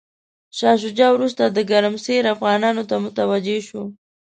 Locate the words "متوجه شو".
3.05-3.81